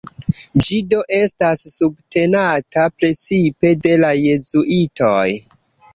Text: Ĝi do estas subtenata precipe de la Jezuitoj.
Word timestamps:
Ĝi 0.67 0.79
do 0.93 1.01
estas 1.17 1.61
subtenata 1.73 2.87
precipe 3.01 3.75
de 3.85 3.95
la 4.05 4.11
Jezuitoj. 4.25 5.25